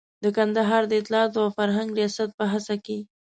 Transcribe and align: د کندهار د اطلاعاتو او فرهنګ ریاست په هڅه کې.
د 0.23 0.25
کندهار 0.37 0.83
د 0.87 0.93
اطلاعاتو 1.01 1.37
او 1.43 1.49
فرهنګ 1.57 1.89
ریاست 1.97 2.29
په 2.37 2.45
هڅه 2.53 2.75
کې. 2.85 2.97